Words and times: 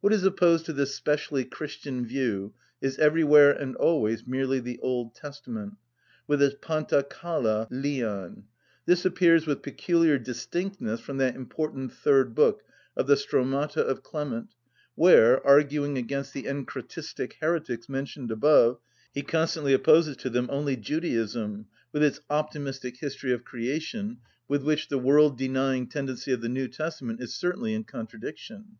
What 0.00 0.14
is 0.14 0.24
opposed 0.24 0.64
to 0.64 0.72
this 0.72 0.94
specially 0.94 1.44
Christian 1.44 2.06
view 2.06 2.54
is 2.80 2.96
everywhere 2.98 3.50
and 3.50 3.76
always 3.76 4.26
merely 4.26 4.60
the 4.60 4.78
Old 4.80 5.14
Testament, 5.14 5.74
with 6.26 6.40
its 6.40 6.54
παντα 6.54 7.02
καλα 7.04 7.68
λιαν. 7.70 8.44
This 8.86 9.04
appears 9.04 9.46
with 9.46 9.60
peculiar 9.60 10.16
distinctness 10.18 11.00
from 11.00 11.18
that 11.18 11.36
important 11.36 11.92
third 11.92 12.34
book 12.34 12.62
of 12.96 13.06
the 13.06 13.14
Stromata 13.14 13.82
of 13.82 14.02
Clement, 14.02 14.54
where, 14.94 15.46
arguing 15.46 15.98
against 15.98 16.32
the 16.32 16.44
encratistic 16.44 17.34
heretics 17.42 17.90
mentioned 17.90 18.30
above, 18.30 18.78
he 19.12 19.20
constantly 19.20 19.74
opposes 19.74 20.16
to 20.16 20.30
them 20.30 20.48
only 20.50 20.78
Judaism, 20.78 21.66
with 21.92 22.02
its 22.02 22.22
optimistic 22.30 22.96
history 22.96 23.32
of 23.34 23.44
creation, 23.44 24.16
with 24.48 24.62
which 24.62 24.88
the 24.88 24.98
world‐denying 24.98 25.90
tendency 25.90 26.32
of 26.32 26.40
the 26.40 26.48
New 26.48 26.68
Testament 26.68 27.20
is 27.20 27.34
certainly 27.34 27.74
in 27.74 27.84
contradiction. 27.84 28.78